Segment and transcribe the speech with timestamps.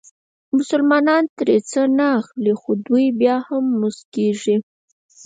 [0.57, 4.55] مسلمانان ترې څه نه اخلي خو دوی بیا هم موسکېږي.